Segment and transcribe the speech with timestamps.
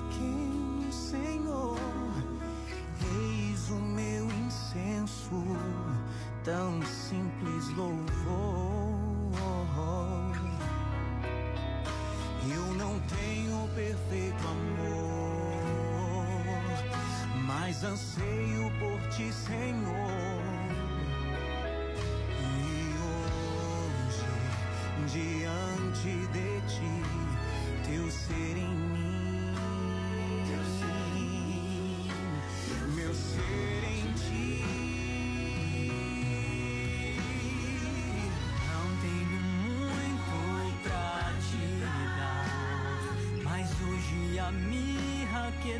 [0.00, 1.76] Pequeno Senhor.
[3.02, 5.42] Eis o meu incenso,
[6.44, 9.00] tão simples louvor.
[12.52, 15.56] Eu não tenho perfeito amor,
[17.46, 20.42] mas anseio por ti, Senhor.
[22.42, 22.94] E
[24.08, 24.30] hoje,
[25.06, 26.94] diante de ti,
[27.84, 28.99] teu ser em mim,
[34.14, 34.64] ti.
[38.68, 40.34] Não tenho muito
[40.82, 41.64] pra te
[42.18, 45.78] dar, mas hoje a mirra que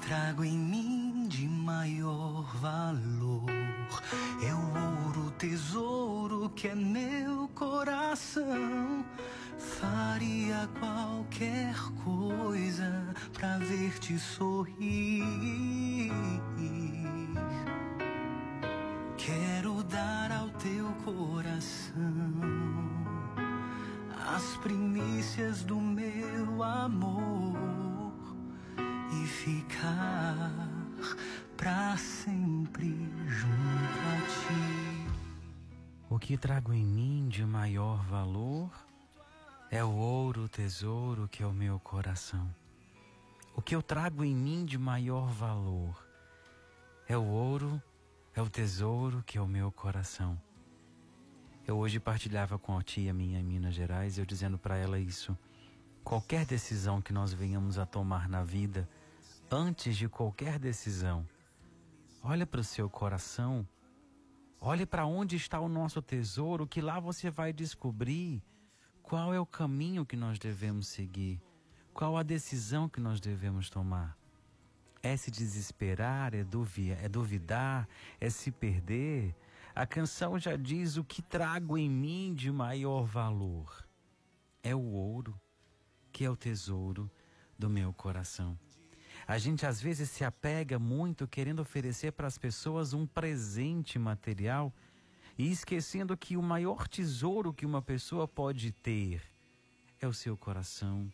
[0.00, 3.44] trago em mim de maior valor
[4.42, 9.04] é o ouro, tesouro que é meu coração.
[9.58, 14.49] Faria qualquer coisa pra ver-te sorrir.
[36.30, 38.70] Que trago em mim de maior valor
[39.68, 42.48] é o ouro, o tesouro que é o meu coração.
[43.52, 46.06] O que eu trago em mim de maior valor
[47.08, 47.82] é o ouro,
[48.32, 50.40] é o tesouro que é o meu coração.
[51.66, 55.36] Eu hoje partilhava com a tia minha em Minas Gerais, eu dizendo para ela isso.
[56.04, 58.88] Qualquer decisão que nós venhamos a tomar na vida,
[59.50, 61.26] antes de qualquer decisão,
[62.22, 63.66] olha para o seu coração,
[64.60, 68.42] olhe para onde está o nosso tesouro, que lá você vai descobrir
[69.02, 71.40] qual é o caminho que nós devemos seguir,
[71.94, 74.16] qual a decisão que nós devemos tomar.
[75.02, 77.88] É se desesperar, é, duvidar, é duvidar,
[78.20, 79.34] é se perder.
[79.74, 83.86] A canção já diz o que trago em mim de maior valor.
[84.62, 85.40] É o ouro,
[86.12, 87.10] que é o tesouro
[87.58, 88.58] do meu coração.
[89.30, 94.74] A gente às vezes se apega muito querendo oferecer para as pessoas um presente material
[95.38, 99.22] e esquecendo que o maior tesouro que uma pessoa pode ter
[100.00, 101.08] é o seu coração,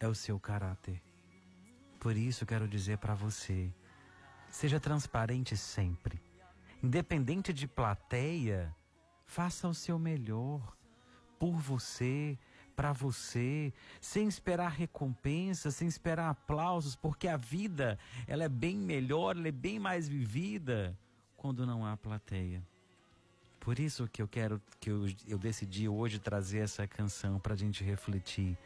[0.00, 1.00] é o seu caráter.
[2.00, 3.72] Por isso quero dizer para você:
[4.50, 6.20] seja transparente sempre.
[6.82, 8.74] Independente de plateia,
[9.24, 10.76] faça o seu melhor
[11.38, 12.36] por você,
[12.80, 19.36] para você, sem esperar recompensa, sem esperar aplausos, porque a vida, ela é bem melhor,
[19.36, 20.98] ela é bem mais vivida
[21.36, 22.66] quando não há plateia.
[23.60, 27.56] Por isso que eu quero que eu, eu decidi hoje trazer essa canção para a
[27.56, 28.56] gente refletir.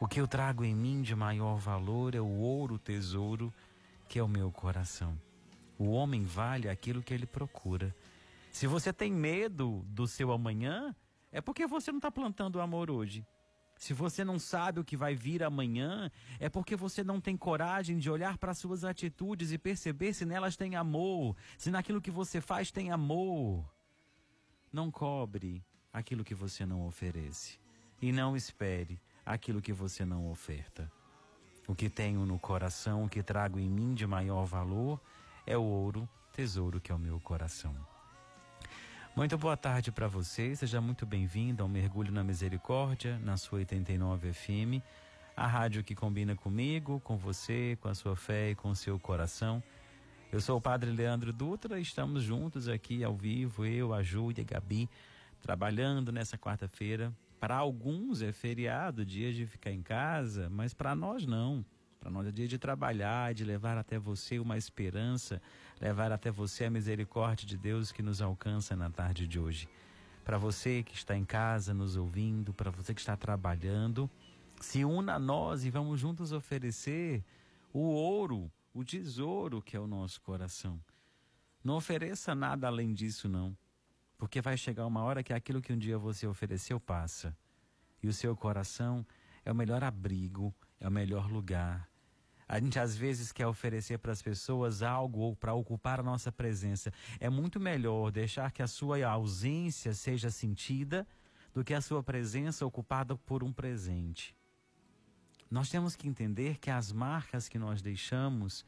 [0.00, 3.52] O que eu trago em mim de maior valor é o ouro, tesouro,
[4.08, 5.14] que é o meu coração.
[5.78, 7.94] O homem vale aquilo que ele procura.
[8.50, 10.96] Se você tem medo do seu amanhã,
[11.30, 13.26] é porque você não está plantando amor hoje.
[13.82, 16.08] Se você não sabe o que vai vir amanhã,
[16.38, 20.56] é porque você não tem coragem de olhar para suas atitudes e perceber se nelas
[20.56, 23.68] tem amor, se naquilo que você faz tem amor.
[24.72, 27.58] Não cobre aquilo que você não oferece.
[28.00, 30.88] E não espere aquilo que você não oferta.
[31.66, 35.00] O que tenho no coração, o que trago em mim de maior valor,
[35.44, 37.74] é o ouro, tesouro que é o meu coração.
[39.14, 44.32] Muito boa tarde para você, seja muito bem-vindo ao Mergulho na Misericórdia, na sua 89
[44.32, 44.82] FM,
[45.36, 48.98] a rádio que combina comigo, com você, com a sua fé e com o seu
[48.98, 49.62] coração.
[50.32, 54.40] Eu sou o Padre Leandro Dutra, estamos juntos aqui ao vivo, eu, a Ju e
[54.40, 54.88] a Gabi,
[55.42, 61.26] trabalhando nessa quarta-feira para alguns é feriado, dia de ficar em casa, mas para nós
[61.26, 61.62] não.
[62.02, 65.40] Para nós é dia de trabalhar, de levar até você uma esperança,
[65.80, 69.68] levar até você a misericórdia de Deus que nos alcança na tarde de hoje.
[70.24, 74.10] Para você que está em casa nos ouvindo, para você que está trabalhando,
[74.60, 77.22] se una a nós e vamos juntos oferecer
[77.72, 80.80] o ouro, o tesouro que é o nosso coração.
[81.62, 83.56] Não ofereça nada além disso, não.
[84.18, 87.32] Porque vai chegar uma hora que aquilo que um dia você ofereceu passa.
[88.02, 89.06] E o seu coração
[89.44, 91.91] é o melhor abrigo, é o melhor lugar.
[92.52, 96.30] A gente às vezes quer oferecer para as pessoas algo ou para ocupar a nossa
[96.30, 96.92] presença.
[97.18, 101.08] É muito melhor deixar que a sua ausência seja sentida
[101.54, 104.36] do que a sua presença ocupada por um presente.
[105.50, 108.66] Nós temos que entender que as marcas que nós deixamos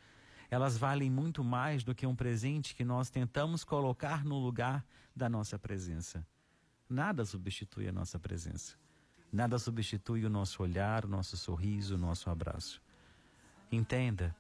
[0.51, 4.83] elas valem muito mais do que um presente que nós tentamos colocar no lugar
[5.15, 6.27] da nossa presença.
[6.89, 8.79] Nada substitui a nossa presença.
[9.31, 12.84] Nada substitui o nosso olhar, o nosso sorriso, o nosso abraço.
[13.71, 14.35] Entenda,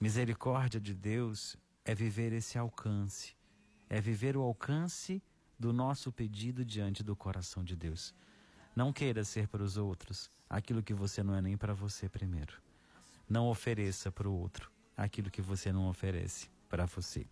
[0.00, 3.34] misericórdia de Deus é viver esse alcance,
[3.88, 5.22] é viver o alcance
[5.58, 8.14] do nosso pedido diante do coração de Deus.
[8.74, 12.60] Não queira ser para os outros aquilo que você não é nem para você primeiro.
[13.28, 17.26] Não ofereça para o outro aquilo que você não oferece para você.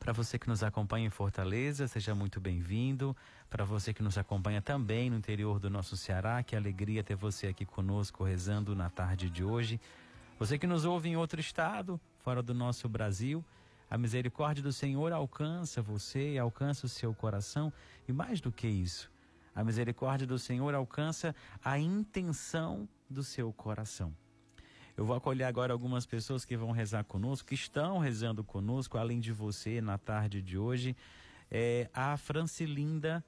[0.00, 3.14] Para você que nos acompanha em Fortaleza, seja muito bem-vindo.
[3.50, 7.48] Para você que nos acompanha também no interior do nosso Ceará, que alegria ter você
[7.48, 9.78] aqui conosco rezando na tarde de hoje.
[10.38, 13.44] Você que nos ouve em outro estado, fora do nosso Brasil,
[13.90, 17.70] a misericórdia do Senhor alcança você, alcança o seu coração
[18.08, 19.10] e mais do que isso,
[19.54, 24.14] a misericórdia do Senhor alcança a intenção do seu coração.
[25.00, 29.18] Eu vou acolher agora algumas pessoas que vão rezar conosco, que estão rezando conosco, além
[29.18, 30.94] de você, na tarde de hoje.
[31.50, 33.24] É a Francilinda,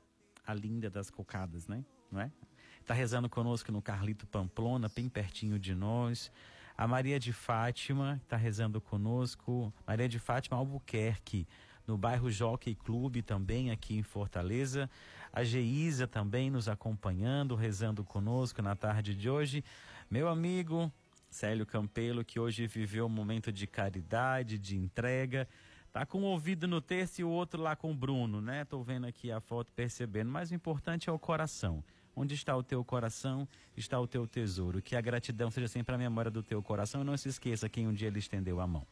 [0.46, 1.82] a linda das cocadas, né?
[2.10, 2.30] Não é?
[2.78, 6.30] Está rezando conosco no Carlito Pamplona, bem pertinho de nós.
[6.76, 9.72] A Maria de Fátima está rezando conosco.
[9.86, 11.48] Maria de Fátima Albuquerque,
[11.86, 14.90] no bairro Jockey Clube, também aqui em Fortaleza.
[15.32, 19.64] A Geisa também nos acompanhando, rezando conosco na tarde de hoje.
[20.10, 20.92] Meu amigo
[21.34, 25.48] Célio Campelo, que hoje viveu um momento de caridade, de entrega,
[25.92, 28.64] Tá com um ouvido no terço e o outro lá com o Bruno, né?
[28.64, 30.30] Tô vendo aqui a foto, percebendo.
[30.30, 31.84] Mas o importante é o coração.
[32.16, 33.46] Onde está o teu coração,
[33.76, 34.80] está o teu tesouro.
[34.80, 37.86] Que a gratidão seja sempre a memória do teu coração e não se esqueça quem
[37.86, 38.86] um dia ele estendeu a mão.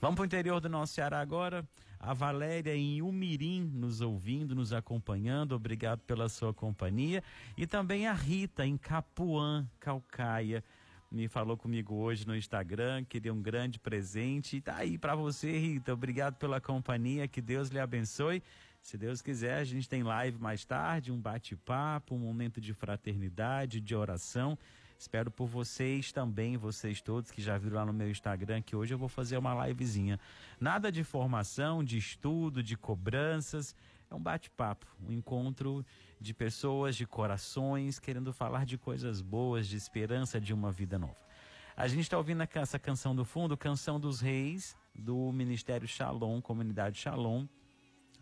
[0.00, 1.68] Vamos para o interior do nosso Ceará agora.
[2.00, 5.52] A Valéria em Umirim nos ouvindo, nos acompanhando.
[5.52, 7.22] Obrigado pela sua companhia.
[7.58, 10.64] E também a Rita em Capuã, Calcaia
[11.10, 14.56] me falou comigo hoje no Instagram, queria um grande presente.
[14.56, 15.92] E tá aí para você, Rita.
[15.92, 18.42] Obrigado pela companhia, que Deus lhe abençoe.
[18.82, 23.80] Se Deus quiser, a gente tem live mais tarde, um bate-papo, um momento de fraternidade,
[23.80, 24.58] de oração.
[24.98, 28.92] Espero por vocês também, vocês todos que já viram lá no meu Instagram, que hoje
[28.92, 30.18] eu vou fazer uma livezinha.
[30.60, 33.74] Nada de formação, de estudo, de cobranças.
[34.10, 35.84] É um bate-papo, um encontro
[36.18, 41.28] de pessoas, de corações, querendo falar de coisas boas, de esperança de uma vida nova.
[41.76, 46.98] A gente está ouvindo essa canção do fundo, Canção dos Reis, do Ministério Shalom, Comunidade
[46.98, 47.46] Shalom,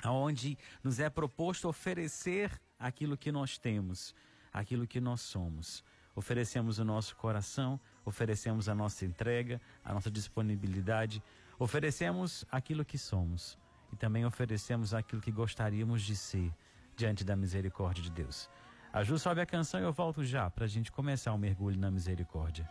[0.05, 4.14] onde nos é proposto oferecer aquilo que nós temos,
[4.52, 5.85] aquilo que nós somos.
[6.16, 11.23] Oferecemos o nosso coração, oferecemos a nossa entrega, a nossa disponibilidade,
[11.59, 13.57] oferecemos aquilo que somos
[13.97, 16.53] e também oferecemos aquilo que gostaríamos de ser
[16.95, 18.50] diante da misericórdia de Deus.
[18.93, 21.79] A Ju sobe a canção e eu volto já para a gente começar o mergulho
[21.79, 22.69] na misericórdia.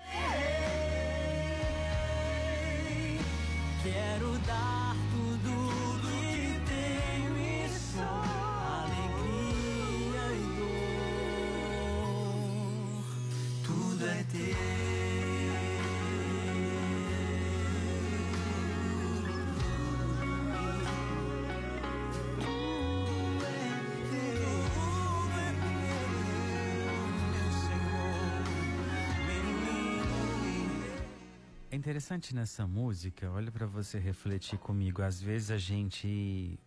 [3.81, 8.03] Quero dar tudo que tenho e sou,
[8.79, 10.43] alegria e
[11.87, 13.03] dor,
[13.63, 15.04] tudo é teu.
[31.75, 35.01] É interessante nessa música, olha para você refletir comigo.
[35.01, 36.57] Às vezes a gente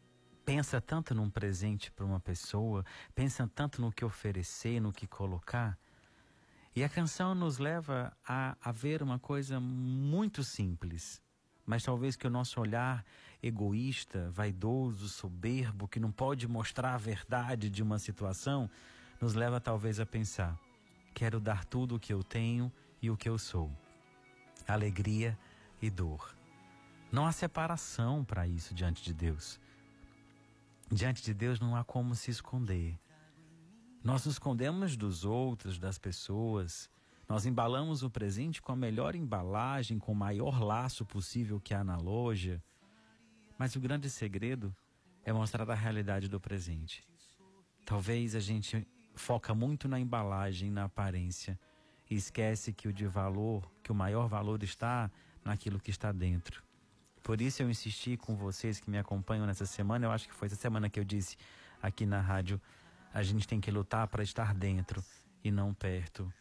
[0.45, 2.85] pensa tanto num presente para uma pessoa,
[3.15, 5.79] pensa tanto no que oferecer, no que colocar.
[6.77, 11.23] E a canção nos leva a, a ver uma coisa muito simples,
[11.65, 13.03] mas talvez que o nosso olhar
[13.43, 18.69] egoísta, vaidoso, soberbo, que não pode mostrar a verdade de uma situação,
[19.19, 20.55] nos leva talvez a pensar:
[21.15, 23.75] quero dar tudo o que eu tenho e o que eu sou
[24.69, 25.39] alegria
[25.81, 26.37] e dor.
[27.11, 29.59] Não há separação para isso diante de Deus.
[30.91, 32.99] Diante de Deus não há como se esconder.
[34.05, 36.91] Nós nos escondemos dos outros, das pessoas.
[37.29, 41.83] Nós embalamos o presente com a melhor embalagem, com o maior laço possível que há
[41.83, 42.63] na loja.
[43.59, 44.75] Mas o grande segredo
[45.25, 47.07] é mostrar a realidade do presente.
[47.85, 51.59] Talvez a gente foca muito na embalagem, na aparência,
[52.11, 55.11] e esquece que o de valor, que o maior valor está
[55.45, 56.63] naquilo que está dentro.
[57.23, 60.47] Por isso eu insisti com vocês que me acompanham nessa semana, eu acho que foi
[60.47, 61.37] essa semana que eu disse
[61.83, 62.61] aqui na rádio,
[63.13, 65.05] a gente tem que lutar para estar dentro
[65.43, 66.33] e não perto.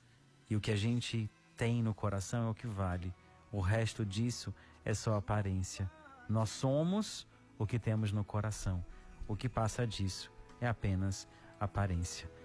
[0.49, 3.13] E o que a gente tem no coração é o que vale.
[3.51, 4.53] O resto disso
[4.85, 5.89] é só aparência.
[6.29, 8.85] Nós somos o que temos no coração.
[9.27, 10.31] O que passa disso
[10.61, 11.27] é apenas
[11.59, 12.36] aparência.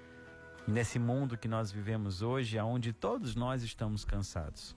[0.66, 4.76] Nesse mundo que nós vivemos hoje, onde todos nós estamos cansados,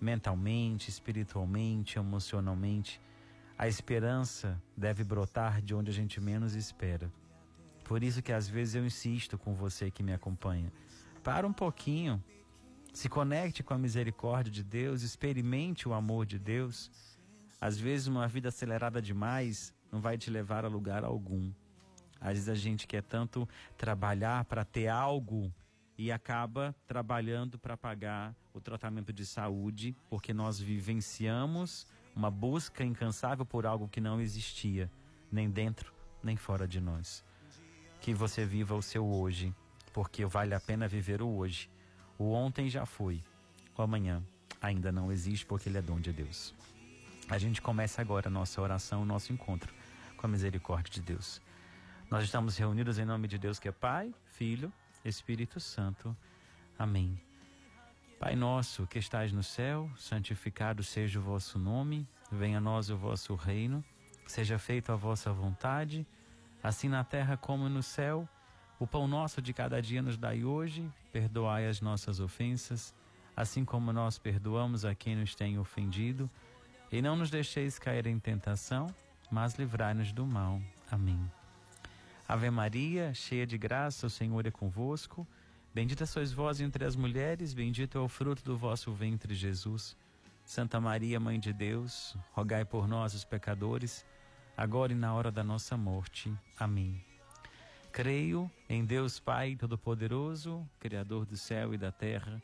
[0.00, 3.00] mentalmente, espiritualmente, emocionalmente,
[3.56, 7.12] a esperança deve brotar de onde a gente menos espera.
[7.84, 10.72] Por isso que às vezes eu insisto com você que me acompanha.
[11.22, 12.22] Para um pouquinho,
[12.92, 16.90] se conecte com a misericórdia de Deus, experimente o amor de Deus.
[17.60, 21.52] Às vezes uma vida acelerada demais não vai te levar a lugar algum.
[22.20, 25.52] Às vezes a gente quer tanto trabalhar para ter algo
[25.96, 33.44] e acaba trabalhando para pagar o tratamento de saúde, porque nós vivenciamos uma busca incansável
[33.44, 34.90] por algo que não existia,
[35.30, 37.24] nem dentro, nem fora de nós.
[38.00, 39.54] Que você viva o seu hoje,
[39.92, 41.70] porque vale a pena viver o hoje.
[42.18, 43.22] O ontem já foi,
[43.76, 44.22] o amanhã
[44.60, 46.54] ainda não existe, porque ele é dom de Deus.
[47.28, 49.72] A gente começa agora a nossa oração, o nosso encontro
[50.16, 51.40] com a misericórdia de Deus.
[52.10, 54.72] Nós estamos reunidos em nome de Deus que é Pai, Filho,
[55.04, 56.16] Espírito Santo.
[56.76, 57.16] Amém.
[58.18, 62.96] Pai nosso que estais no céu, santificado seja o vosso nome, venha a nós o
[62.96, 63.84] vosso reino,
[64.26, 66.04] seja feita a vossa vontade,
[66.60, 68.28] assim na terra como no céu.
[68.80, 72.92] O pão nosso de cada dia nos dai hoje, perdoai as nossas ofensas,
[73.36, 76.28] assim como nós perdoamos a quem nos tem ofendido,
[76.90, 78.92] e não nos deixeis cair em tentação,
[79.30, 80.60] mas livrai-nos do mal.
[80.90, 81.39] Amém.
[82.30, 85.26] Ave Maria, cheia de graça, o Senhor é convosco.
[85.74, 89.96] Bendita sois vós entre as mulheres, bendito é o fruto do vosso ventre, Jesus.
[90.44, 94.06] Santa Maria, Mãe de Deus, rogai por nós, os pecadores,
[94.56, 96.32] agora e na hora da nossa morte.
[96.56, 97.04] Amém.
[97.90, 102.40] Creio em Deus Pai Todo-Poderoso, Criador do céu e da terra,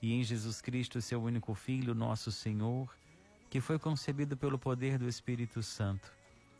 [0.00, 2.88] e em Jesus Cristo, seu único Filho, nosso Senhor,
[3.50, 6.10] que foi concebido pelo poder do Espírito Santo.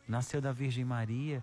[0.06, 1.42] Nasceu da Virgem Maria,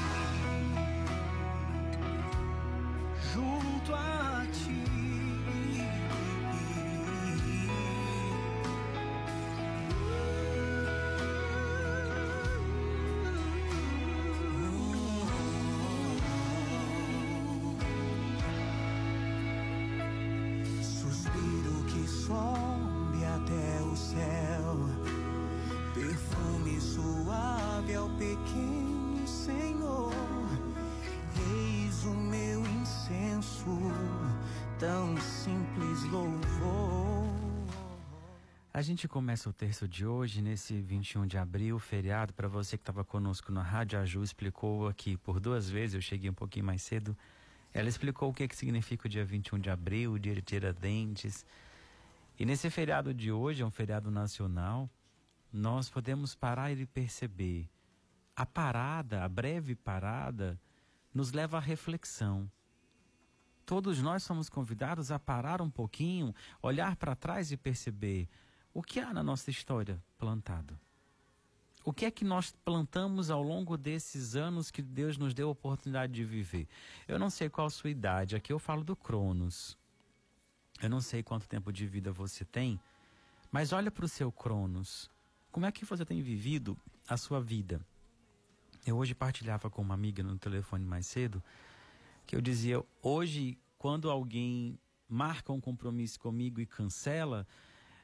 [3.83, 4.20] Junto
[38.91, 42.33] gente começa o terço de hoje, nesse 21 de abril, feriado.
[42.33, 46.01] Para você que estava conosco na rádio, a Ju explicou aqui por duas vezes, eu
[46.01, 47.17] cheguei um pouquinho mais cedo.
[47.73, 51.45] Ela explicou o que, que significa o dia 21 de abril, o dia de Tiradentes.
[52.37, 54.89] E nesse feriado de hoje, é um feriado nacional,
[55.53, 57.69] nós podemos parar e perceber.
[58.35, 60.59] A parada, a breve parada,
[61.13, 62.51] nos leva à reflexão.
[63.65, 68.27] Todos nós somos convidados a parar um pouquinho, olhar para trás e perceber
[68.73, 70.79] o que há na nossa história plantado.
[71.83, 75.51] O que é que nós plantamos ao longo desses anos que Deus nos deu a
[75.51, 76.67] oportunidade de viver?
[77.07, 79.77] Eu não sei qual a sua idade, aqui eu falo do Cronos.
[80.81, 82.79] Eu não sei quanto tempo de vida você tem,
[83.51, 85.09] mas olha para o seu Cronos.
[85.51, 87.81] Como é que você tem vivido a sua vida?
[88.85, 91.43] Eu hoje partilhava com uma amiga no telefone mais cedo
[92.25, 97.45] que eu dizia: hoje, quando alguém marca um compromisso comigo e cancela,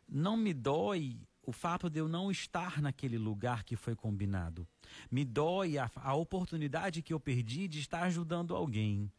[0.07, 4.67] não me dói o fato de eu não estar naquele lugar que foi combinado.
[5.09, 9.11] Me dói a, a oportunidade que eu perdi de estar ajudando alguém.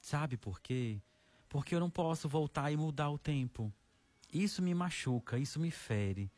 [0.00, 1.00] Sabe por quê?
[1.48, 3.72] Porque eu não posso voltar e mudar o tempo.
[4.32, 6.30] Isso me machuca, isso me fere.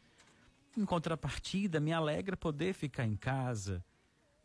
[0.77, 3.85] Em contrapartida, me alegra poder ficar em casa,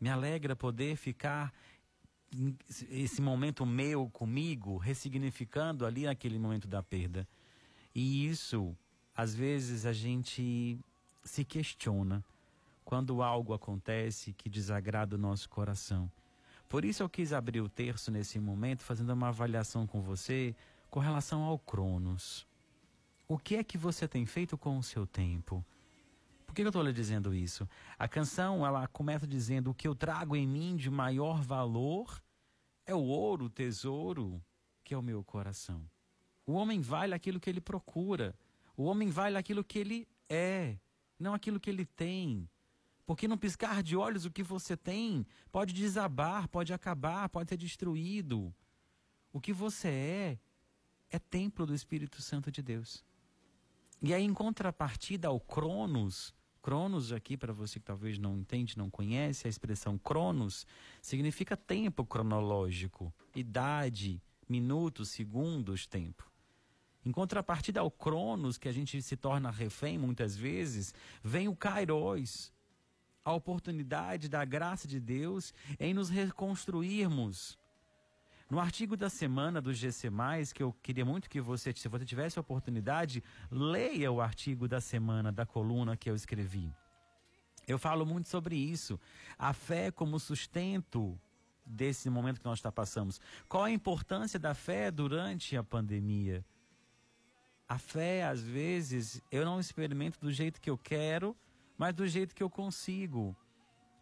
[0.00, 1.54] me alegra poder ficar
[2.90, 7.26] esse momento meu comigo, ressignificando ali aquele momento da perda.
[7.94, 8.76] E isso,
[9.16, 10.78] às vezes, a gente
[11.24, 12.24] se questiona
[12.84, 16.10] quando algo acontece que desagrada o nosso coração.
[16.68, 20.54] Por isso eu quis abrir o terço nesse momento, fazendo uma avaliação com você
[20.90, 22.46] com relação ao Cronos.
[23.28, 25.64] O que é que você tem feito com o seu tempo?
[26.46, 27.68] Por que eu estou lhe dizendo isso?
[27.98, 32.22] A canção ela começa dizendo: O que eu trago em mim de maior valor
[32.86, 34.40] é o ouro, o tesouro,
[34.84, 35.82] que é o meu coração.
[36.46, 38.34] O homem vale aquilo que ele procura.
[38.76, 40.76] O homem vale aquilo que ele é,
[41.18, 42.48] não aquilo que ele tem.
[43.06, 47.56] Porque no piscar de olhos o que você tem pode desabar, pode acabar, pode ser
[47.56, 48.52] destruído.
[49.32, 50.38] O que você é
[51.08, 53.04] é templo do Espírito Santo de Deus.
[54.02, 58.90] E aí, em contrapartida ao Cronos, Cronos aqui, para você que talvez não entende, não
[58.90, 60.66] conhece, a expressão Cronos
[61.00, 66.28] significa tempo cronológico, idade, minutos, segundos, tempo.
[67.06, 70.92] Em contrapartida ao Cronos, que a gente se torna refém muitas vezes,
[71.22, 72.52] vem o Kairos,
[73.24, 77.56] a oportunidade da graça de Deus em nos reconstruirmos.
[78.50, 80.08] No artigo da semana do GC,
[80.52, 84.80] que eu queria muito que você, se você tivesse a oportunidade, leia o artigo da
[84.80, 86.74] semana da coluna que eu escrevi.
[87.68, 88.98] Eu falo muito sobre isso.
[89.38, 91.16] A fé como sustento
[91.64, 93.20] desse momento que nós está passamos.
[93.48, 96.44] Qual a importância da fé durante a pandemia?
[97.68, 101.36] A fé, às vezes, eu não experimento do jeito que eu quero,
[101.76, 103.36] mas do jeito que eu consigo.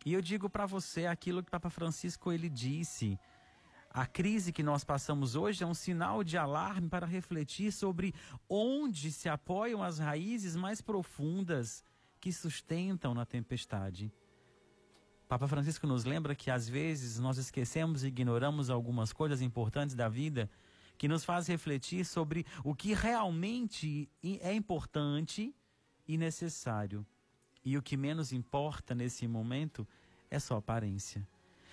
[0.05, 3.19] E eu digo para você aquilo que Papa Francisco ele disse.
[3.89, 8.13] A crise que nós passamos hoje é um sinal de alarme para refletir sobre
[8.49, 11.83] onde se apoiam as raízes mais profundas
[12.21, 14.13] que sustentam na tempestade.
[15.27, 20.09] Papa Francisco nos lembra que às vezes nós esquecemos e ignoramos algumas coisas importantes da
[20.09, 20.51] vida
[21.05, 24.09] que nos faz refletir sobre o que realmente
[24.41, 25.55] é importante
[26.09, 27.07] e necessário.
[27.63, 29.87] E o que menos importa nesse momento
[30.31, 31.29] é só aparência.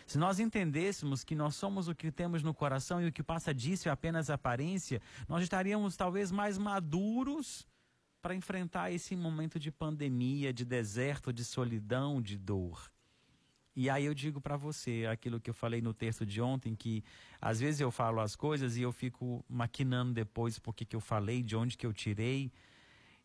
[0.06, 3.54] Se nós entendêssemos que nós somos o que temos no coração e o que passa
[3.54, 7.66] disso é apenas aparência, nós estaríamos talvez mais maduros
[8.22, 12.92] para enfrentar esse momento de pandemia, de deserto, de solidão, de dor.
[13.74, 17.04] E aí eu digo para você aquilo que eu falei no texto de ontem, que
[17.40, 21.42] às vezes eu falo as coisas e eu fico maquinando depois porque que eu falei,
[21.42, 22.52] de onde que eu tirei.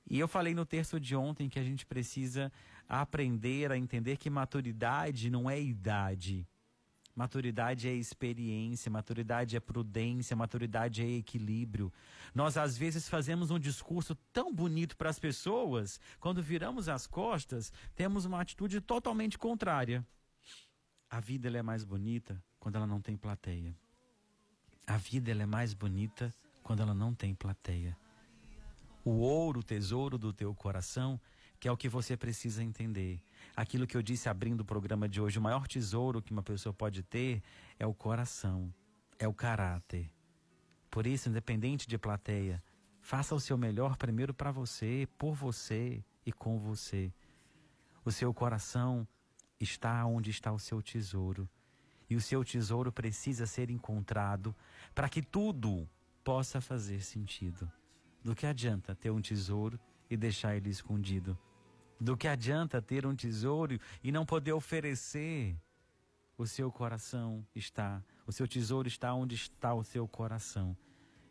[0.09, 2.53] E eu falei no texto de ontem que a gente precisa
[2.89, 6.47] aprender a entender que maturidade não é idade.
[7.17, 11.91] Maturidade é experiência, maturidade é prudência, maturidade é equilíbrio.
[12.35, 17.73] Nós às vezes fazemos um discurso tão bonito para as pessoas, quando viramos as costas,
[17.97, 20.07] temos uma atitude totalmente contrária.
[21.11, 23.75] A vida ela é mais bonita quando ela não tem plateia.
[24.87, 27.97] A vida ela é mais bonita quando ela não tem plateia.
[29.05, 31.21] O ouro, o tesouro do teu coração,
[31.61, 33.21] que é o que você precisa entender.
[33.55, 36.73] Aquilo que eu disse abrindo o programa de hoje, o maior tesouro que uma pessoa
[36.73, 37.41] pode ter
[37.79, 38.73] é o coração,
[39.19, 40.11] é o caráter.
[40.91, 42.63] Por isso, independente de plateia,
[43.01, 47.13] faça o seu melhor primeiro para você, por você e com você.
[48.05, 49.07] O seu coração
[49.61, 51.49] está onde está o seu tesouro.
[52.09, 54.55] E o seu tesouro precisa ser encontrado
[54.95, 55.89] para que tudo
[56.23, 57.71] possa fazer sentido.
[58.23, 59.79] Do que adianta ter um tesouro
[60.11, 61.39] e deixar ele escondido?
[62.01, 65.57] Do que adianta ter um tesouro e não poder oferecer?
[66.39, 70.77] O seu coração está, o seu tesouro está onde está o seu coração.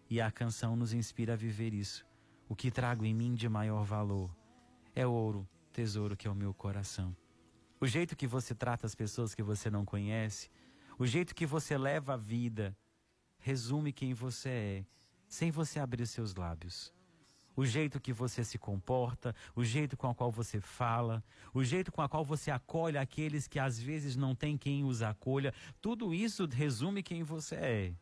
[0.10, 2.06] E a canção nos inspira a viver isso.
[2.50, 4.36] O que trago em mim de maior valor
[4.96, 7.16] é ouro, tesouro que é o meu coração.
[7.80, 10.50] O jeito que você trata as pessoas que você não conhece,
[10.98, 12.76] o jeito que você leva a vida,
[13.38, 14.86] resume quem você é,
[15.28, 16.94] sem você abrir seus lábios.
[17.56, 21.92] O jeito que você se comporta, o jeito com o qual você fala, o jeito
[21.92, 26.14] com o qual você acolhe aqueles que às vezes não tem quem os acolha, tudo
[26.14, 27.94] isso resume quem você é.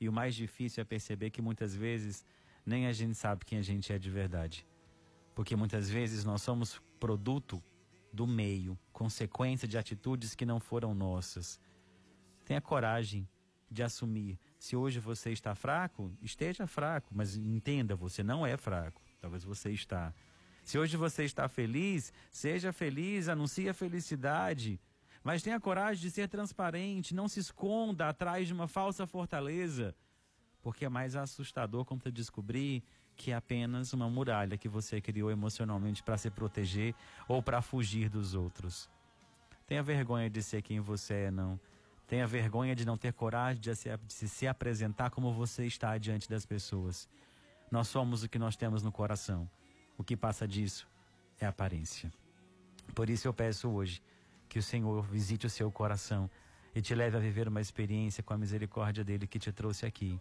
[0.00, 2.24] E o mais difícil é perceber que muitas vezes
[2.66, 4.66] nem a gente sabe quem a gente é de verdade.
[5.34, 7.62] Porque muitas vezes nós somos produto
[8.14, 11.58] do meio, consequência de atitudes que não foram nossas.
[12.44, 13.28] Tenha coragem
[13.68, 14.38] de assumir.
[14.56, 19.02] Se hoje você está fraco, esteja fraco, mas entenda, você não é fraco.
[19.20, 20.14] Talvez você está.
[20.64, 24.80] Se hoje você está feliz, seja feliz, anuncie a felicidade.
[25.24, 29.92] Mas tenha coragem de ser transparente, não se esconda atrás de uma falsa fortaleza.
[30.62, 32.84] Porque é mais assustador quando descobrir
[33.16, 36.94] que é apenas uma muralha que você criou emocionalmente para se proteger
[37.28, 38.88] ou para fugir dos outros.
[39.66, 41.58] Tenha vergonha de ser quem você é, não.
[42.06, 46.28] Tenha vergonha de não ter coragem de se, de se apresentar como você está diante
[46.28, 47.08] das pessoas.
[47.70, 49.48] Nós somos o que nós temos no coração.
[49.96, 50.86] O que passa disso
[51.40, 52.12] é aparência.
[52.94, 54.02] Por isso eu peço hoje
[54.48, 56.30] que o Senhor visite o seu coração
[56.74, 60.20] e te leve a viver uma experiência com a misericórdia dele que te trouxe aqui.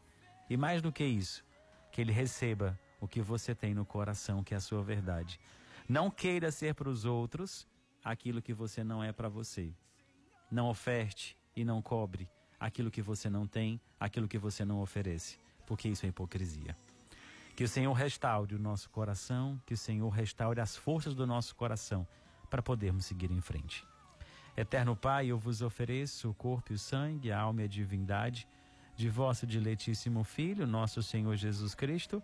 [0.50, 1.44] E mais do que isso,
[1.92, 5.38] que ele receba o que você tem no coração, que é a sua verdade.
[5.90, 7.68] Não queira ser para os outros
[8.02, 9.74] aquilo que você não é para você.
[10.50, 15.38] Não oferte e não cobre aquilo que você não tem, aquilo que você não oferece,
[15.68, 16.78] porque isso é hipocrisia.
[17.58, 21.54] Que o Senhor restaure o nosso coração, que o Senhor restaure as forças do nosso
[21.58, 22.08] coração
[22.50, 23.86] para podermos seguir em frente.
[24.56, 28.48] Eterno Pai, eu vos ofereço o corpo e o sangue, a alma e a divindade
[28.96, 32.24] de vosso diletíssimo Filho, nosso Senhor Jesus Cristo,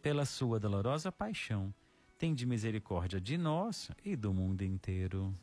[0.00, 1.74] Pela sua dolorosa paixão,
[2.16, 5.34] tende misericórdia de nós e do mundo inteiro.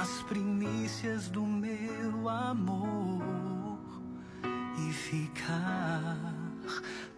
[0.00, 3.22] As primícias do meu amor
[4.78, 6.34] e ficar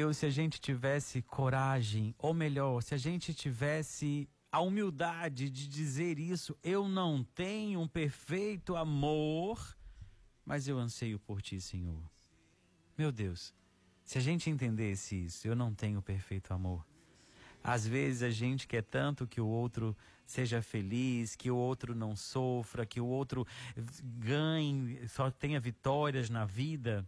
[0.05, 5.67] Deus, se a gente tivesse coragem, ou melhor, se a gente tivesse a humildade de
[5.67, 9.75] dizer isso, eu não tenho um perfeito amor,
[10.45, 11.99] mas eu anseio por ti, Senhor.
[12.95, 13.51] Meu Deus,
[14.03, 16.85] se a gente entendesse isso, eu não tenho perfeito amor.
[17.63, 22.15] Às vezes a gente quer tanto que o outro seja feliz, que o outro não
[22.15, 23.43] sofra, que o outro
[24.19, 27.03] ganhe, só tenha vitórias na vida,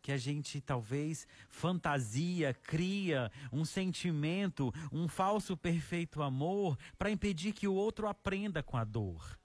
[0.00, 7.68] que a gente talvez fantasia, cria um sentimento, um falso perfeito amor para impedir que
[7.68, 9.38] o outro aprenda com a dor.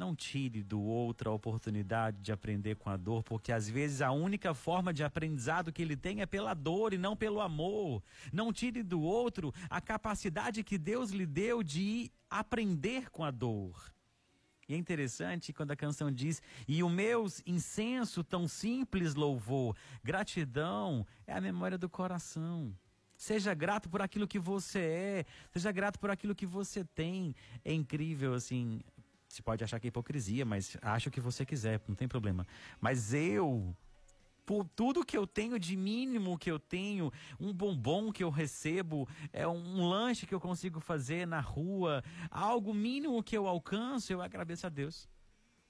[0.00, 4.10] Não tire do outro a oportunidade de aprender com a dor, porque às vezes a
[4.10, 8.02] única forma de aprendizado que ele tem é pela dor e não pelo amor.
[8.32, 13.92] Não tire do outro a capacidade que Deus lhe deu de aprender com a dor.
[14.70, 19.76] E é interessante quando a canção diz: E o meu incenso tão simples louvor.
[20.04, 22.72] Gratidão é a memória do coração.
[23.16, 27.34] Seja grato por aquilo que você é, seja grato por aquilo que você tem.
[27.64, 28.80] É incrível, assim,
[29.28, 32.46] você pode achar que é hipocrisia, mas acha o que você quiser, não tem problema.
[32.80, 33.76] Mas eu,
[34.74, 39.46] tudo que eu tenho de mínimo que eu tenho, um bombom que eu recebo, é
[39.46, 44.66] um lanche que eu consigo fazer na rua, algo mínimo que eu alcanço, eu agradeço
[44.66, 45.08] a Deus.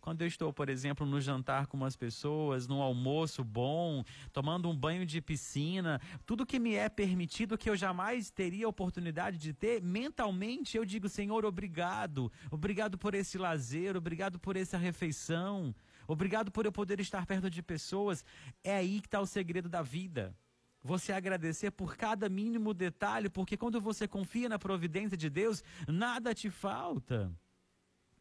[0.00, 4.76] Quando eu estou, por exemplo, no jantar com umas pessoas, num almoço bom, tomando um
[4.76, 9.82] banho de piscina, tudo que me é permitido que eu jamais teria oportunidade de ter,
[9.82, 12.32] mentalmente eu digo, Senhor, obrigado.
[12.50, 15.74] Obrigado por esse lazer, obrigado por essa refeição.
[16.10, 18.24] Obrigado por eu poder estar perto de pessoas.
[18.64, 20.36] É aí que está o segredo da vida.
[20.82, 26.34] Você agradecer por cada mínimo detalhe, porque quando você confia na providência de Deus, nada
[26.34, 27.32] te falta.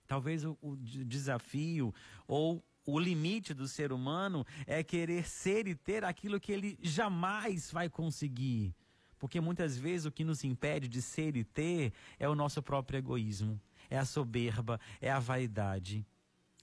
[0.06, 1.92] Talvez o, o desafio
[2.28, 7.72] ou o limite do ser humano é querer ser e ter aquilo que ele jamais
[7.72, 8.76] vai conseguir.
[9.18, 13.00] Porque muitas vezes o que nos impede de ser e ter é o nosso próprio
[13.00, 16.06] egoísmo, é a soberba, é a vaidade.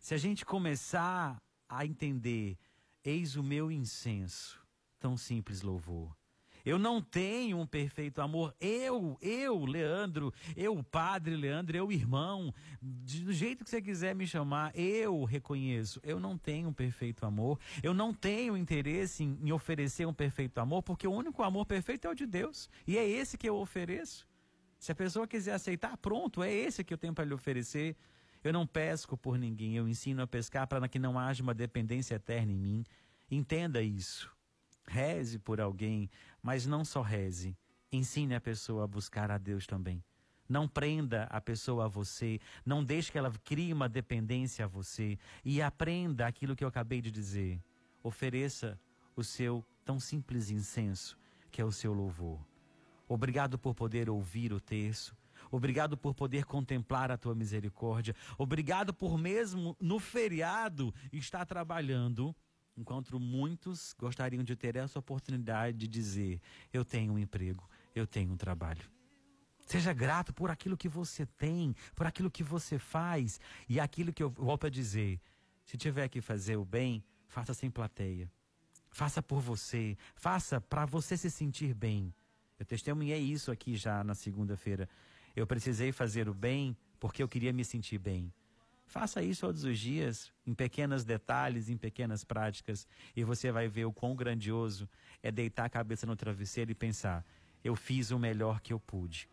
[0.07, 2.57] Se a gente começar a entender,
[3.05, 4.65] eis o meu incenso,
[5.01, 6.17] tão simples louvor.
[6.65, 8.55] Eu não tenho um perfeito amor.
[8.61, 14.71] Eu, eu, Leandro, eu, padre Leandro, eu, irmão, do jeito que você quiser me chamar,
[14.79, 16.01] eu reconheço.
[16.05, 17.59] Eu não tenho um perfeito amor.
[17.83, 22.07] Eu não tenho interesse em, em oferecer um perfeito amor, porque o único amor perfeito
[22.07, 22.71] é o de Deus.
[22.87, 24.25] E é esse que eu ofereço.
[24.79, 27.97] Se a pessoa quiser aceitar, pronto, é esse que eu tenho para lhe oferecer.
[28.47, 32.15] Eu não pesco por ninguém, eu ensino a pescar para que não haja uma dependência
[32.15, 32.85] eterna em mim.
[33.29, 34.33] Entenda isso.
[34.87, 36.09] Reze por alguém,
[36.41, 37.57] mas não só reze.
[37.91, 40.01] Ensine a pessoa a buscar a Deus também.
[40.49, 45.19] Não prenda a pessoa a você, não deixe que ela crie uma dependência a você
[45.45, 47.61] e aprenda aquilo que eu acabei de dizer.
[48.01, 48.79] Ofereça
[49.17, 51.19] o seu tão simples incenso,
[51.51, 52.39] que é o seu louvor.
[53.09, 55.17] Obrigado por poder ouvir o texto.
[55.51, 58.15] Obrigado por poder contemplar a tua misericórdia.
[58.39, 62.35] Obrigado por mesmo no feriado estar trabalhando
[62.77, 66.41] enquanto muitos gostariam de ter essa oportunidade de dizer:
[66.73, 68.89] Eu tenho um emprego, eu tenho um trabalho.
[69.67, 74.23] Seja grato por aquilo que você tem, por aquilo que você faz e aquilo que
[74.23, 75.21] eu volto a dizer.
[75.65, 78.31] Se tiver que fazer o bem, faça sem plateia.
[78.89, 82.15] Faça por você, faça para você se sentir bem.
[82.59, 84.89] Eu testemunhei isso aqui já na segunda-feira.
[85.37, 88.33] Eu precisei fazer o bem porque eu queria me sentir bem.
[88.87, 93.85] Faça isso todos os dias, em pequenos detalhes, em pequenas práticas, e você vai ver
[93.85, 94.89] o quão grandioso
[95.23, 97.25] é deitar a cabeça no travesseiro e pensar:
[97.63, 99.29] eu fiz o melhor que eu pude.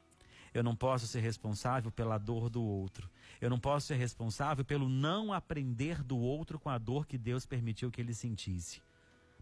[0.54, 3.10] Eu não posso ser responsável pela dor do outro.
[3.42, 7.46] Eu não posso ser responsável pelo não aprender do outro com a dor que Deus
[7.46, 8.82] permitiu que ele sentisse.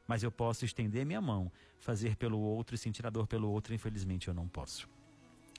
[0.08, 3.74] Mas eu posso estender minha mão, fazer pelo outro e sentir a dor pelo outro.
[3.74, 4.88] Infelizmente, eu não posso.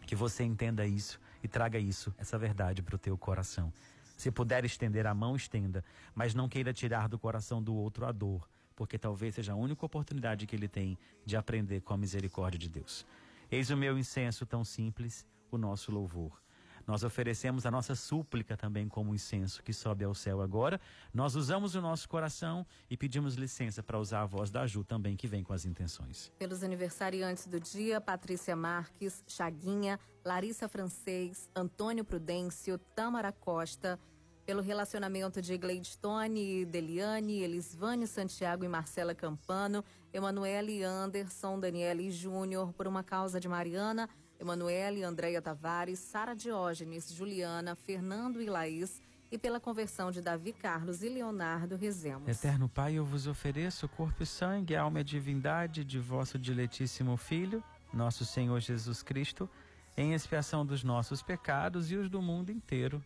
[0.07, 3.73] Que você entenda isso e traga isso, essa verdade, para o teu coração.
[4.17, 5.85] Se puder estender a mão, estenda,
[6.15, 9.85] mas não queira tirar do coração do outro a dor, porque talvez seja a única
[9.85, 13.05] oportunidade que ele tem de aprender com a misericórdia de Deus.
[13.51, 16.41] Eis o meu incenso tão simples, o nosso louvor.
[16.87, 20.81] Nós oferecemos a nossa súplica também como incenso que sobe ao céu agora.
[21.13, 25.17] Nós usamos o nosso coração e pedimos licença para usar a voz da Ju também,
[25.17, 26.33] que vem com as intenções.
[26.39, 33.99] Pelos aniversariantes do dia, Patrícia Marques, Chaguinha, Larissa Francês, Antônio Prudêncio, Tamara Costa,
[34.45, 42.87] pelo relacionamento de Gleidstone, Deliane, Elisvane Santiago e Marcela Campano, Emanuele Anderson, Daniele Júnior, por
[42.89, 44.09] uma causa de Mariana,
[44.43, 49.01] Emanuele, Andréia Tavares, Sara Diógenes, Juliana, Fernando e Laís
[49.31, 52.29] e pela conversão de Davi Carlos e Leonardo Rezemos.
[52.29, 57.63] Eterno Pai, eu vos ofereço corpo e sangue, alma e divindade de vosso diletíssimo Filho,
[57.95, 59.49] nosso Senhor Jesus Cristo,
[59.97, 63.03] em expiação dos nossos pecados e os do mundo inteiro.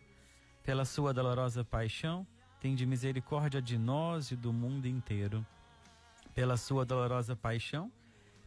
[0.63, 2.25] Pela sua dolorosa paixão,
[2.59, 5.45] tende misericórdia de nós e do mundo inteiro.
[6.33, 7.91] Pela sua dolorosa paixão,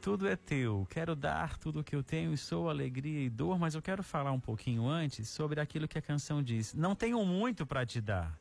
[0.00, 0.86] Tudo é teu.
[0.90, 4.02] Quero dar tudo o que eu tenho e sou alegria e dor, mas eu quero
[4.02, 6.72] falar um pouquinho antes sobre aquilo que a canção diz.
[6.74, 8.38] Não tenho muito para te dar,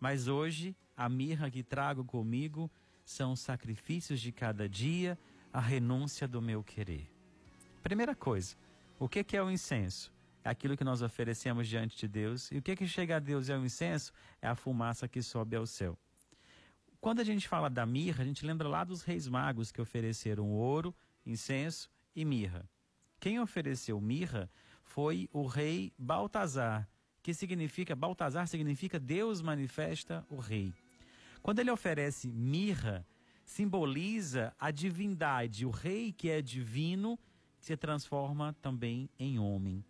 [0.00, 2.70] mas hoje a mirra que trago comigo
[3.04, 5.18] são os sacrifícios de cada dia,
[5.52, 7.10] a renúncia do meu querer.
[7.82, 8.56] Primeira coisa,
[8.98, 10.12] o que é o incenso?
[10.44, 12.50] É aquilo que nós oferecemos diante de Deus.
[12.50, 14.12] E o que chega a Deus é o incenso?
[14.40, 15.96] É a fumaça que sobe ao céu.
[17.02, 20.52] Quando a gente fala da mirra, a gente lembra lá dos reis magos que ofereceram
[20.52, 20.94] ouro,
[21.26, 22.64] incenso e mirra.
[23.18, 24.48] Quem ofereceu mirra
[24.84, 26.88] foi o rei Baltazar,
[27.20, 30.72] que significa, Baltazar significa Deus manifesta o rei.
[31.42, 33.04] Quando ele oferece mirra,
[33.44, 37.18] simboliza a divindade, o rei que é divino
[37.58, 39.84] se transforma também em homem.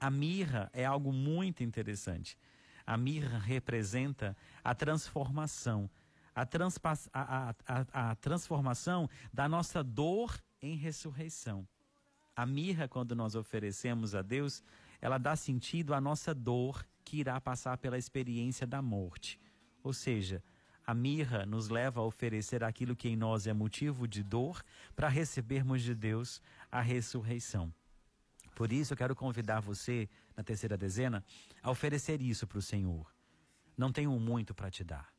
[0.00, 2.36] A mirra é algo muito interessante.
[2.84, 5.88] A mirra representa a transformação
[6.36, 6.46] a,
[7.14, 11.66] a, a, a transformação da nossa dor em ressurreição.
[12.36, 14.62] A mirra, quando nós oferecemos a Deus,
[15.00, 19.40] ela dá sentido à nossa dor que irá passar pela experiência da morte.
[19.82, 20.42] Ou seja,
[20.86, 24.62] a mirra nos leva a oferecer aquilo que em nós é motivo de dor
[24.94, 27.72] para recebermos de Deus a ressurreição.
[28.54, 31.24] Por isso eu quero convidar você, na terceira dezena,
[31.62, 33.10] a oferecer isso para o Senhor.
[33.76, 35.15] Não tenho muito para te dar.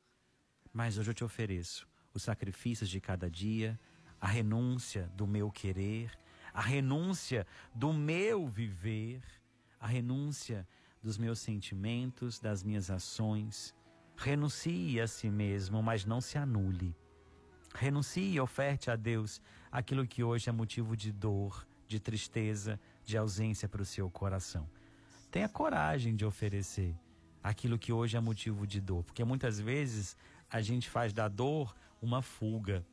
[0.78, 3.80] Mas hoje eu te ofereço os sacrifícios de cada dia,
[4.22, 6.12] a renúncia do meu querer,
[6.54, 9.24] a renúncia do meu viver,
[9.80, 10.68] a renúncia
[11.02, 13.74] dos meus sentimentos, das minhas ações.
[14.16, 16.96] Renuncie a si mesmo, mas não se anule.
[17.74, 23.18] Renuncie e oferte a Deus aquilo que hoje é motivo de dor, de tristeza, de
[23.18, 24.70] ausência para o seu coração.
[25.32, 26.96] Tenha coragem de oferecer
[27.42, 30.18] aquilo que hoje é motivo de dor, porque muitas vezes
[30.50, 32.86] a gente faz da dor uma fuga.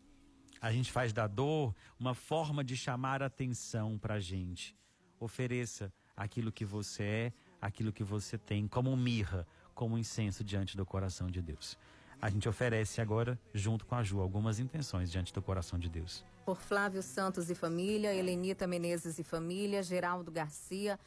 [0.60, 4.76] A gente faz da dor uma forma de chamar atenção para a gente.
[5.20, 10.86] Ofereça aquilo que você é, aquilo que você tem, como mirra, como incenso diante do
[10.86, 11.78] coração de Deus.
[12.20, 16.24] A gente oferece agora, junto com a Ju, algumas intenções diante do coração de Deus.
[16.46, 20.98] Por Flávio Santos e família, Helenita Menezes e família, Geraldo Garcia,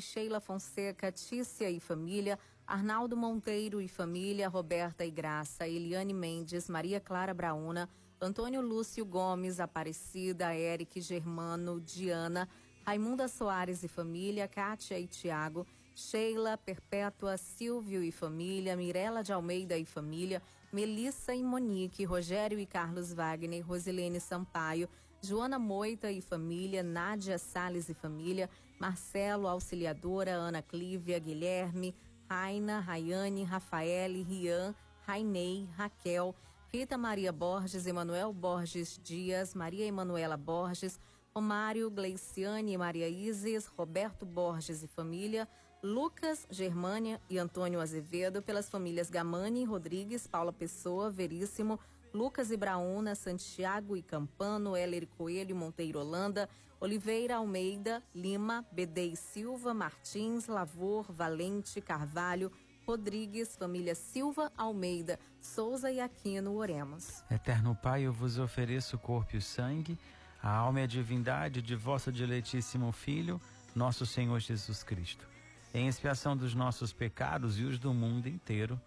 [0.00, 7.00] Sheila Fonseca, Tícia e família, Arnaldo Monteiro e família, Roberta e Graça, Eliane Mendes, Maria
[7.00, 7.88] Clara Brauna,
[8.20, 12.48] Antônio Lúcio Gomes, Aparecida, Eric Germano, Diana,
[12.86, 19.76] Raimunda Soares e família, Kátia e Tiago, Sheila, Perpétua, Silvio e família, Mirela de Almeida
[19.76, 20.40] e família,
[20.72, 24.88] Melissa e Monique, Rogério e Carlos Wagner, Rosilene Sampaio,
[25.20, 28.48] Joana Moita e família, Nádia Sales e família,
[28.78, 31.94] Marcelo, Auxiliadora, Ana Clívia, Guilherme,
[32.32, 34.74] Raina, Rayane, Rafaele, Rian,
[35.06, 36.34] Rainei, Raquel,
[36.72, 40.98] Rita Maria Borges, Emanuel Borges Dias, Maria Emanuela Borges,
[41.34, 45.46] Romário, Gleiciane e Maria Isis, Roberto Borges e família,
[45.82, 51.78] Lucas, Germânia e Antônio Azevedo, pelas famílias Gamani, Rodrigues, Paula Pessoa, Veríssimo,
[52.14, 56.48] Lucas e Brauna, Santiago e Campano, Heller Coelho, Monteiro Holanda,
[56.82, 62.50] Oliveira Almeida, Lima, Bedei Silva, Martins, Lavor, Valente, Carvalho,
[62.84, 67.22] Rodrigues, família Silva, Almeida, Souza e Aquino, oremos.
[67.30, 69.96] Eterno Pai, eu vos ofereço o corpo e o sangue,
[70.42, 73.40] a alma e a divindade de vosso diletíssimo Filho,
[73.76, 75.24] nosso Senhor Jesus Cristo,
[75.72, 78.80] em expiação dos nossos pecados e os do mundo inteiro,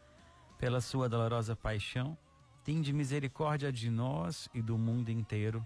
[0.59, 2.17] pela sua dolorosa paixão,
[2.61, 5.65] tende misericórdia de nós e do mundo inteiro,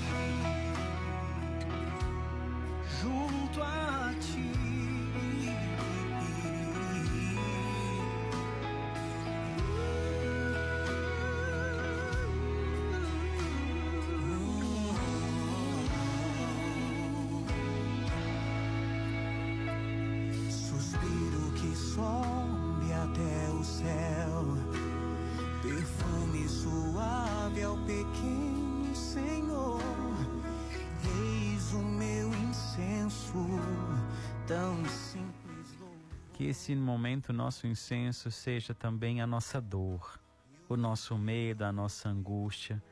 [36.51, 40.19] Esse momento, nosso incenso, seja também a nossa dor,
[40.67, 42.83] o nosso medo, a nossa angústia.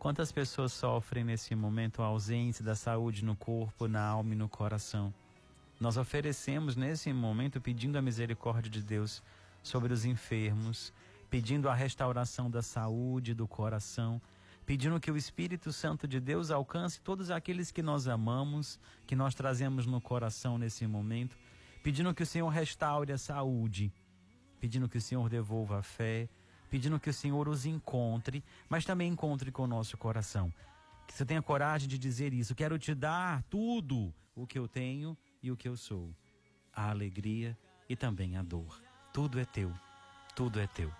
[0.00, 4.48] Quantas pessoas sofrem nesse momento a ausência da saúde no corpo, na alma e no
[4.48, 5.14] coração?
[5.78, 9.22] Nós oferecemos nesse momento pedindo a misericórdia de Deus
[9.62, 10.92] sobre os enfermos,
[11.30, 14.20] pedindo a restauração da saúde do coração,
[14.66, 19.36] pedindo que o Espírito Santo de Deus alcance todos aqueles que nós amamos, que nós
[19.36, 21.36] trazemos no coração nesse momento,
[21.84, 23.92] pedindo que o Senhor restaure a saúde,
[24.58, 26.30] pedindo que o Senhor devolva a fé,
[26.70, 30.50] pedindo que o Senhor os encontre, mas também encontre com o nosso coração.
[31.06, 32.54] Que você tenha coragem de dizer isso.
[32.54, 36.10] Quero te dar tudo o que eu tenho e o que eu sou.
[36.72, 37.56] A alegria
[37.86, 38.82] e também a dor.
[39.12, 39.70] Tudo é teu.
[40.34, 40.90] Tudo é teu.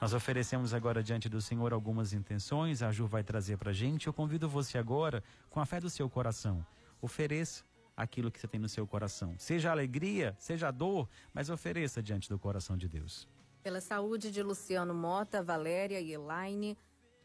[0.00, 4.08] Nós oferecemos agora diante do Senhor algumas intenções, a Ju vai trazer para a gente.
[4.08, 6.66] Eu convido você agora, com a fé do seu coração,
[7.00, 7.62] ofereça
[7.96, 9.34] aquilo que você tem no seu coração.
[9.38, 13.28] Seja alegria, seja dor, mas ofereça diante do coração de Deus.
[13.62, 16.76] Pela saúde de Luciano Mota, Valéria e Elaine,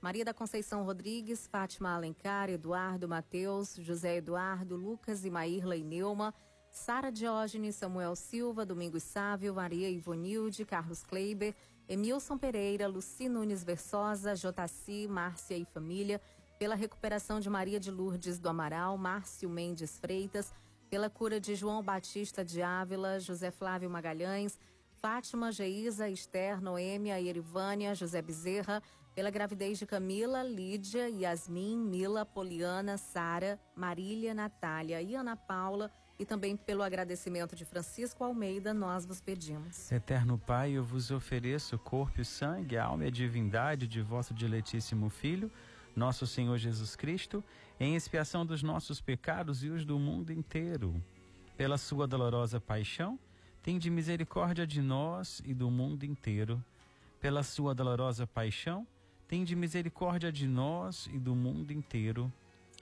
[0.01, 6.33] Maria da Conceição Rodrigues, Fátima Alencar, Eduardo Mateus, José Eduardo, Lucas e Maírla e Neuma,
[6.71, 11.53] Sara Diógenes, Samuel Silva, Domingos Sávio, Maria Ivonilde, Carlos Kleiber,
[11.87, 16.21] Emilson Pereira, Luci Nunes Versosa, Jotaci, Márcia e família,
[16.59, 20.53] pela recuperação de Maria de Lourdes do Amaral, Márcio Mendes Freitas,
[20.89, 24.59] pela cura de João Batista de Ávila, José Flávio Magalhães,
[25.01, 28.83] Fátima, Geisa, Esther, Noêmia, Erivânia, José Bezerra,
[29.15, 35.89] pela gravidez de Camila, Lídia, Yasmin, Mila, Poliana, Sara, Marília, Natália e Ana Paula,
[36.19, 39.89] e também pelo agradecimento de Francisco Almeida, nós vos pedimos.
[39.89, 45.49] Eterno Pai, eu vos ofereço corpo e sangue, alma e divindade de vosso diletíssimo Filho,
[45.99, 47.43] nosso Senhor Jesus Cristo,
[47.79, 50.95] em expiação dos nossos pecados e os do mundo inteiro.
[51.57, 53.19] Pela sua dolorosa paixão,
[53.61, 56.63] tende misericórdia de nós e do mundo inteiro.
[57.19, 58.87] Pela sua dolorosa paixão,
[59.27, 62.31] tende misericórdia de nós e do mundo inteiro.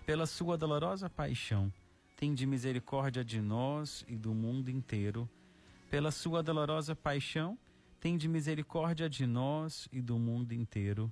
[0.06, 1.74] Pela sua dolorosa paixão,
[2.16, 5.28] tende misericórdia de nós e do mundo inteiro.
[5.90, 7.58] Pela sua dolorosa paixão,
[8.00, 11.12] tende misericórdia de nós e do mundo inteiro.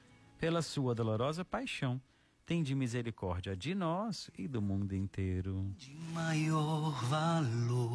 [0.41, 2.01] pela sua dolorosa paixão.
[2.47, 5.71] Tende misericórdia de nós e do mundo inteiro.
[5.77, 7.93] De maior valor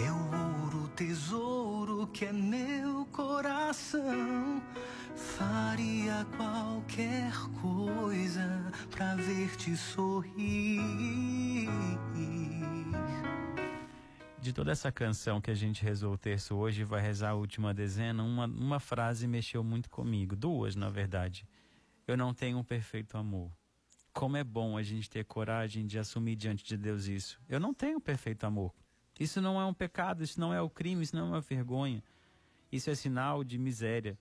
[0.00, 4.62] é o ouro, tesouro que é meu coração.
[5.16, 11.68] Faria qualquer coisa pra ver-te sorrir.
[14.40, 17.74] De toda essa canção que a gente rezou o terço hoje, vai rezar a última
[17.74, 20.34] dezena, uma, uma frase mexeu muito comigo.
[20.34, 21.46] Duas, na verdade.
[22.06, 23.52] Eu não tenho um perfeito amor.
[24.14, 27.38] Como é bom a gente ter coragem de assumir diante de Deus isso.
[27.50, 28.72] Eu não tenho um perfeito amor.
[29.18, 32.02] Isso não é um pecado, isso não é o crime, isso não é uma vergonha.
[32.72, 34.18] Isso é sinal de miséria.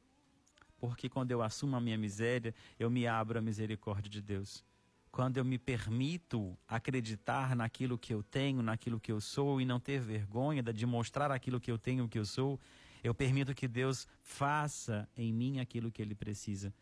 [0.78, 4.66] Porque quando eu assumo a minha miséria, eu me abro à misericórdia de Deus
[5.12, 9.80] quando eu me permito acreditar naquilo que eu tenho, naquilo que eu sou e não
[9.80, 12.60] ter vergonha de mostrar aquilo que eu tenho, o que eu sou,
[13.04, 16.74] eu permito que Deus faça em mim aquilo que Ele precisa.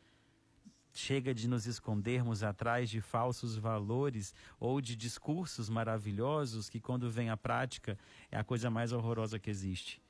[0.94, 7.30] Chega de nos escondermos atrás de falsos valores ou de discursos maravilhosos que, quando vem
[7.30, 7.98] à prática,
[8.32, 10.02] é a coisa mais horrorosa que existe.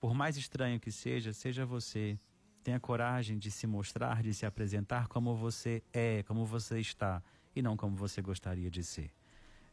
[0.00, 2.18] Por mais estranho que seja, seja você.
[2.62, 7.22] Tenha coragem de se mostrar, de se apresentar como você é, como você está
[7.58, 9.10] e não como você gostaria de ser.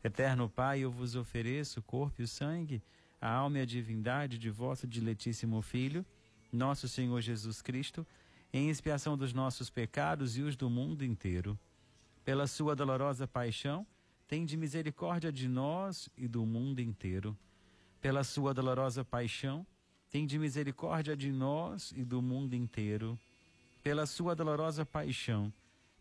[0.03, 2.81] Eterno Pai, eu vos ofereço o corpo e o sangue,
[3.21, 6.05] a alma e a divindade de vosso diletíssimo Filho,
[6.51, 8.05] nosso Senhor Jesus Cristo,
[8.51, 11.57] em expiação dos nossos pecados e os do mundo inteiro.
[12.23, 13.85] Pela sua dolorosa paixão,
[14.27, 17.37] tende misericórdia de nós e do mundo inteiro.
[18.01, 19.65] Pela sua dolorosa paixão,
[20.09, 23.19] tende misericórdia de nós e do mundo inteiro.
[23.83, 25.53] Pela sua dolorosa paixão,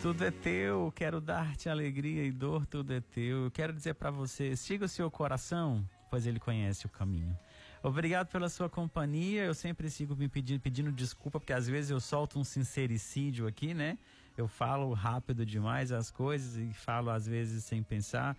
[0.00, 3.44] Tudo é teu, quero dar-te alegria e dor, tudo é teu.
[3.44, 7.36] Eu quero dizer para você, siga o seu coração, pois ele conhece o caminho.
[7.82, 9.42] Obrigado pela sua companhia.
[9.42, 13.74] Eu sempre sigo me pedindo, pedindo desculpa, porque às vezes eu solto um sincericídio aqui,
[13.74, 13.98] né?
[14.36, 18.36] Eu falo rápido demais as coisas e falo às vezes sem pensar,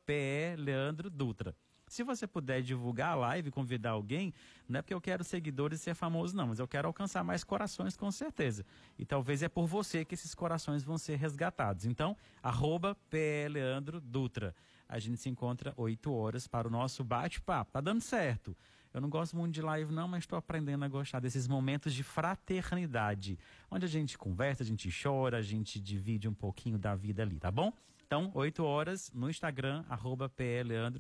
[1.13, 1.53] Dutra.
[1.91, 4.33] Se você puder divulgar a live, convidar alguém,
[4.69, 7.43] não é porque eu quero seguidores e ser famoso, não, mas eu quero alcançar mais
[7.43, 8.65] corações com certeza.
[8.97, 11.87] E talvez é por você que esses corações vão ser resgatados.
[11.87, 12.97] Então, arroba
[13.51, 14.55] Leandro Dutra.
[14.89, 17.73] A gente se encontra 8 horas para o nosso bate-papo.
[17.73, 18.57] Tá dando certo.
[18.95, 22.05] Eu não gosto muito de live, não, mas estou aprendendo a gostar desses momentos de
[22.05, 23.37] fraternidade,
[23.69, 27.41] onde a gente conversa, a gente chora, a gente divide um pouquinho da vida ali,
[27.41, 27.73] tá bom?
[28.11, 30.29] Então, 8 horas no Instagram, arroba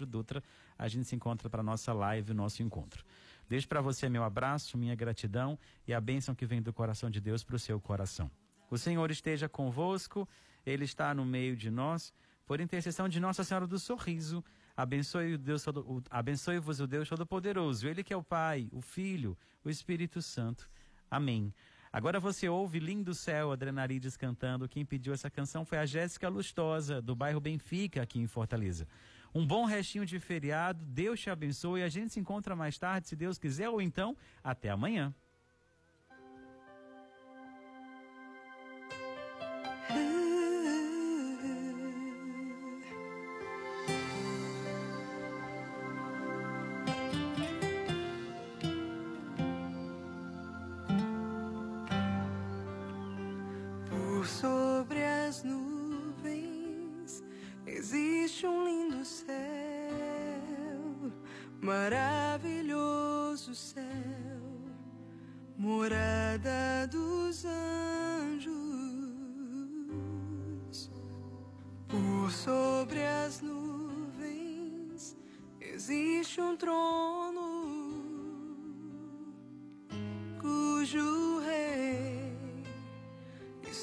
[0.06, 0.40] Dutra,
[0.78, 3.04] a gente se encontra para nossa live, nosso encontro.
[3.48, 5.58] Deixo para você meu abraço, minha gratidão
[5.88, 8.30] e a bênção que vem do coração de Deus para o seu coração.
[8.70, 10.28] O Senhor esteja convosco,
[10.64, 12.14] Ele está no meio de nós.
[12.46, 14.44] Por intercessão de Nossa Senhora do Sorriso,
[14.76, 15.64] abençoe-vos o Deus,
[16.08, 20.70] abençoe o Deus Todo-Poderoso, Ele que é o Pai, o Filho, o Espírito Santo.
[21.10, 21.52] Amém.
[21.92, 24.68] Agora você ouve Lindo Céu, Adrenarides cantando.
[24.68, 28.86] Quem pediu essa canção foi a Jéssica Lustosa, do bairro Benfica, aqui em Fortaleza.
[29.34, 31.82] Um bom restinho de feriado, Deus te abençoe.
[31.82, 35.12] A gente se encontra mais tarde, se Deus quiser, ou então até amanhã.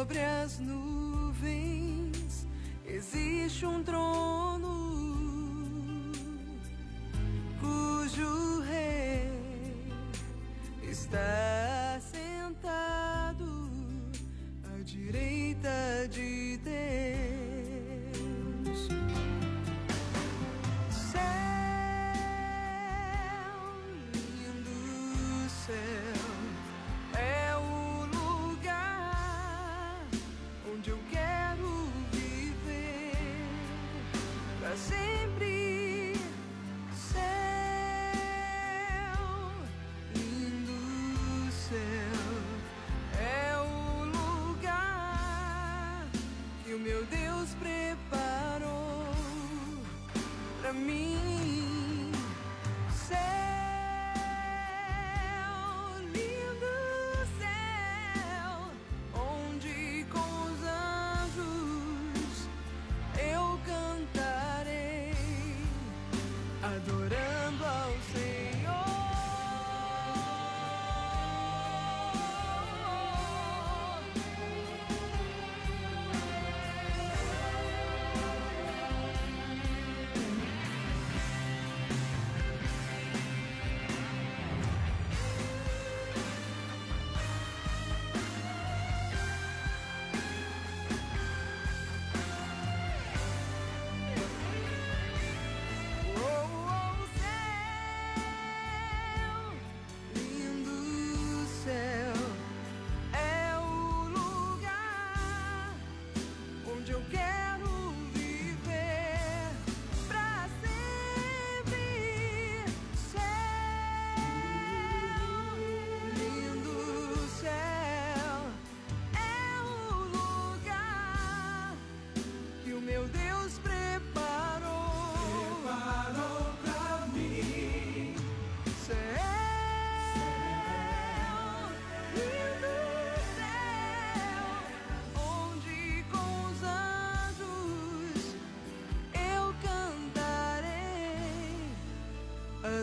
[0.00, 2.46] sobre as nuvens.
[2.86, 4.89] Existe um trono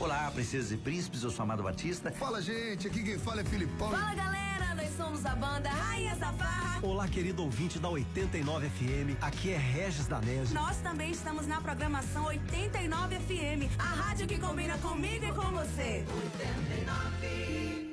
[0.00, 2.12] Olá, princesas e príncipes, eu sou Amado Batista.
[2.12, 3.90] Fala, gente, aqui quem fala é Filipão.
[3.90, 6.78] Fala, galera, nós somos a banda Rainha Safarra.
[6.86, 10.54] Olá, querido ouvinte da 89 FM, aqui é Regis Danese.
[10.54, 16.04] Nós também estamos na programação 89 FM, a rádio que combina comigo e com você.
[16.06, 17.07] 89